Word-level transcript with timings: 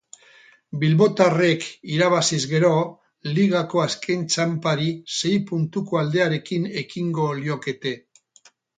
Bilbotarrek 0.83 1.67
irabaziz 1.97 2.39
gero, 2.55 2.73
ligako 3.37 3.83
azken 3.85 4.25
txanpari 4.33 4.91
sei 5.21 5.37
puntuko 5.53 6.03
aldearekin 6.05 6.69
ekingo 6.87 7.33
liokete. 7.45 7.99